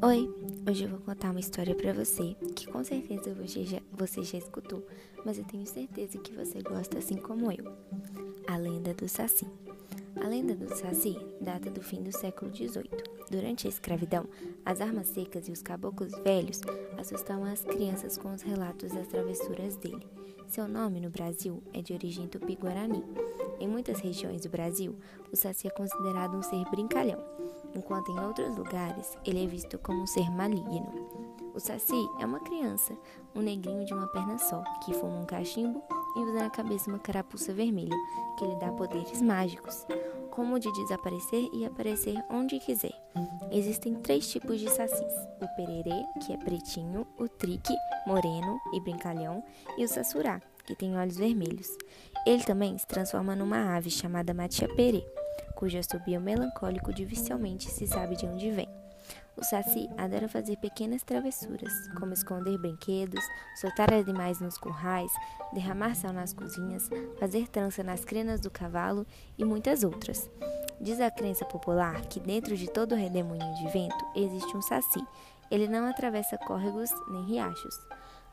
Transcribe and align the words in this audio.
Oi, 0.00 0.30
hoje 0.68 0.84
eu 0.84 0.90
vou 0.90 1.00
contar 1.00 1.32
uma 1.32 1.40
história 1.40 1.74
para 1.74 1.92
você 1.92 2.36
que 2.54 2.68
com 2.68 2.84
certeza 2.84 3.34
você 3.34 3.64
já, 3.64 3.80
você 3.90 4.22
já 4.22 4.38
escutou, 4.38 4.86
mas 5.24 5.38
eu 5.38 5.44
tenho 5.44 5.66
certeza 5.66 6.18
que 6.18 6.32
você 6.32 6.62
gosta 6.62 6.98
assim 6.98 7.16
como 7.16 7.50
eu. 7.50 7.64
A 8.46 8.56
lenda 8.56 8.94
do 8.94 9.08
Saci. 9.08 9.44
A 10.16 10.26
lenda 10.26 10.54
do 10.54 10.74
Saci 10.74 11.16
data 11.40 11.70
do 11.70 11.82
fim 11.82 12.02
do 12.02 12.12
século 12.12 12.54
XVIII. 12.54 12.90
Durante 13.30 13.66
a 13.66 13.70
escravidão, 13.70 14.26
as 14.64 14.80
armas 14.80 15.08
secas 15.08 15.48
e 15.48 15.52
os 15.52 15.62
caboclos 15.62 16.12
velhos 16.24 16.60
assustavam 16.98 17.44
as 17.44 17.62
crianças 17.62 18.16
com 18.16 18.32
os 18.32 18.42
relatos 18.42 18.92
das 18.92 19.06
travessuras 19.06 19.76
dele. 19.76 20.06
Seu 20.48 20.66
nome 20.66 21.00
no 21.00 21.10
Brasil 21.10 21.62
é 21.72 21.82
de 21.82 21.92
origem 21.92 22.26
tupi-guarani. 22.26 23.04
Em 23.60 23.68
muitas 23.68 24.00
regiões 24.00 24.42
do 24.42 24.48
Brasil, 24.48 24.96
o 25.32 25.36
Saci 25.36 25.68
é 25.68 25.70
considerado 25.70 26.36
um 26.36 26.42
ser 26.42 26.64
brincalhão 26.70 27.22
enquanto 27.74 28.10
em 28.10 28.20
outros 28.20 28.56
lugares 28.56 29.16
ele 29.24 29.44
é 29.44 29.46
visto 29.46 29.78
como 29.78 30.02
um 30.02 30.06
ser 30.06 30.30
maligno. 30.30 31.08
O 31.54 31.60
Saci 31.60 32.08
é 32.20 32.26
uma 32.26 32.40
criança, 32.40 32.96
um 33.34 33.40
negrinho 33.40 33.84
de 33.84 33.92
uma 33.92 34.06
perna 34.08 34.38
só, 34.38 34.62
que 34.84 34.94
fuma 34.94 35.18
um 35.18 35.26
cachimbo 35.26 35.82
e 36.18 36.24
usa 36.24 36.40
na 36.40 36.50
cabeça 36.50 36.90
uma 36.90 36.98
carapuça 36.98 37.52
vermelha, 37.52 37.96
que 38.36 38.44
lhe 38.44 38.56
dá 38.56 38.72
poderes 38.72 39.22
mágicos, 39.22 39.86
como 40.30 40.58
de 40.58 40.70
desaparecer 40.72 41.48
e 41.52 41.64
aparecer 41.64 42.16
onde 42.28 42.58
quiser. 42.58 42.92
Existem 43.50 43.94
três 43.94 44.28
tipos 44.28 44.60
de 44.60 44.68
sacis: 44.68 45.12
o 45.40 45.56
pererê, 45.56 46.04
que 46.24 46.32
é 46.32 46.36
pretinho, 46.36 47.06
o 47.18 47.28
trique, 47.28 47.74
moreno 48.06 48.60
e 48.74 48.80
brincalhão, 48.80 49.42
e 49.76 49.84
o 49.84 49.88
sassurá, 49.88 50.40
que 50.66 50.74
tem 50.74 50.96
olhos 50.96 51.16
vermelhos. 51.16 51.68
Ele 52.26 52.42
também 52.42 52.76
se 52.76 52.86
transforma 52.86 53.34
numa 53.34 53.76
ave 53.76 53.90
chamada 53.90 54.34
matia 54.34 54.68
perê 54.74 55.04
cujo 55.58 55.76
assobio 55.76 56.20
melancólico 56.20 56.92
dificilmente 56.92 57.68
se 57.68 57.84
sabe 57.84 58.14
de 58.14 58.24
onde 58.26 58.48
vem. 58.48 58.68
O 59.38 59.44
Saci 59.44 59.88
adora 59.96 60.28
fazer 60.28 60.56
pequenas 60.56 61.04
travessuras, 61.04 61.72
como 61.96 62.12
esconder 62.12 62.58
brinquedos, 62.58 63.24
soltar 63.54 63.94
animais 63.94 64.40
nos 64.40 64.58
currais, 64.58 65.12
derramar 65.52 65.94
sal 65.94 66.12
nas 66.12 66.32
cozinhas, 66.32 66.90
fazer 67.20 67.46
trança 67.46 67.84
nas 67.84 68.04
crinas 68.04 68.40
do 68.40 68.50
cavalo 68.50 69.06
e 69.38 69.44
muitas 69.44 69.84
outras. 69.84 70.28
Diz 70.80 71.00
a 71.00 71.08
crença 71.08 71.44
popular 71.44 72.00
que 72.06 72.18
dentro 72.18 72.56
de 72.56 72.68
todo 72.68 72.96
redemoinho 72.96 73.54
de 73.54 73.68
vento 73.68 74.04
existe 74.16 74.56
um 74.56 74.62
Saci. 74.62 75.06
Ele 75.52 75.68
não 75.68 75.86
atravessa 75.86 76.36
córregos 76.36 76.90
nem 77.08 77.24
riachos. 77.26 77.78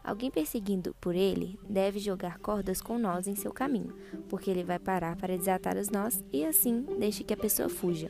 Alguém 0.03 0.31
perseguindo 0.31 0.95
por 0.99 1.13
ele 1.13 1.59
deve 1.69 1.99
jogar 1.99 2.39
cordas 2.39 2.81
com 2.81 2.97
nós 2.97 3.27
em 3.27 3.35
seu 3.35 3.53
caminho, 3.53 3.95
porque 4.27 4.49
ele 4.49 4.63
vai 4.63 4.79
parar 4.79 5.15
para 5.15 5.37
desatar 5.37 5.77
os 5.77 5.89
nós 5.91 6.23
e 6.33 6.43
assim 6.43 6.81
deixe 6.97 7.23
que 7.23 7.33
a 7.33 7.37
pessoa 7.37 7.69
fuja. 7.69 8.09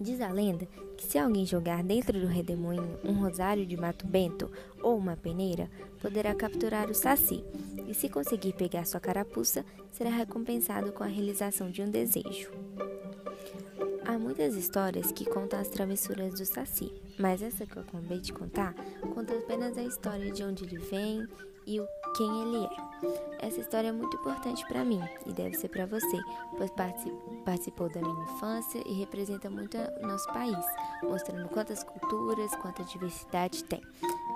Diz 0.00 0.20
a 0.20 0.30
lenda 0.30 0.68
que 0.96 1.06
se 1.06 1.18
alguém 1.18 1.46
jogar 1.46 1.82
dentro 1.82 2.20
do 2.20 2.26
redemoinho 2.26 2.98
um 3.04 3.12
rosário 3.12 3.66
de 3.66 3.76
mato 3.76 4.06
bento 4.06 4.50
ou 4.82 4.96
uma 4.96 5.16
peneira, 5.16 5.70
poderá 6.00 6.34
capturar 6.34 6.90
o 6.90 6.94
saci, 6.94 7.42
e 7.88 7.94
se 7.94 8.08
conseguir 8.08 8.52
pegar 8.54 8.86
sua 8.86 9.00
carapuça, 9.00 9.64
será 9.90 10.10
recompensado 10.10 10.92
com 10.92 11.02
a 11.02 11.06
realização 11.06 11.70
de 11.70 11.82
um 11.82 11.90
desejo. 11.90 12.50
Há 14.04 14.18
muitas 14.18 14.54
histórias 14.54 15.10
que 15.10 15.24
contam 15.24 15.58
as 15.58 15.68
travessuras 15.68 16.34
do 16.34 16.46
Saci, 16.46 16.92
mas 17.18 17.42
essa 17.42 17.66
que 17.66 17.76
eu 17.76 17.82
acabei 17.82 18.20
de 18.20 18.32
contar 18.32 18.72
conta 19.12 19.34
apenas 19.34 19.76
a 19.76 19.82
história 19.82 20.30
de 20.30 20.44
onde 20.44 20.64
ele 20.64 20.78
vem 20.78 21.26
e 21.66 21.80
o 21.80 21.86
quem 22.16 22.42
ele 22.42 22.64
é. 22.64 23.46
Essa 23.46 23.60
história 23.60 23.88
é 23.88 23.92
muito 23.92 24.16
importante 24.16 24.64
para 24.66 24.84
mim 24.84 25.00
e 25.26 25.32
deve 25.32 25.54
ser 25.56 25.68
para 25.68 25.86
você, 25.86 26.18
pois 26.56 26.70
participou 27.44 27.88
da 27.88 28.00
minha 28.00 28.24
infância 28.24 28.82
e 28.86 28.94
representa 28.94 29.50
muito 29.50 29.76
nosso 30.00 30.26
país, 30.32 30.64
mostrando 31.02 31.48
quantas 31.48 31.84
culturas, 31.84 32.54
quanta 32.56 32.82
diversidade 32.84 33.64
tem. 33.64 33.82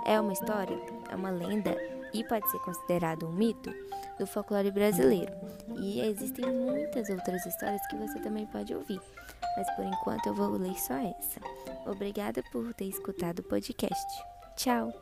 É 0.07 0.21
uma 0.21 0.33
história, 0.33 0.79
é 1.11 1.17
uma 1.17 1.31
lenda 1.31 1.77
e 2.13 2.25
pode 2.25 2.49
ser 2.51 2.59
considerado 2.61 3.27
um 3.27 3.33
mito 3.33 3.73
do 4.19 4.27
folclore 4.27 4.71
brasileiro. 4.71 5.33
E 5.79 6.01
existem 6.01 6.47
muitas 6.47 7.09
outras 7.09 7.45
histórias 7.47 7.81
que 7.89 7.97
você 7.97 8.19
também 8.21 8.47
pode 8.47 8.75
ouvir 8.75 9.01
mas 9.57 9.71
por 9.75 9.85
enquanto 9.85 10.27
eu 10.27 10.35
vou 10.35 10.51
ler 10.51 10.79
só 10.79 10.95
essa. 10.95 11.41
Obrigada 11.87 12.43
por 12.53 12.73
ter 12.75 12.87
escutado 12.87 13.41
o 13.41 13.45
podcast. 13.45 14.25
Tchau! 14.57 14.93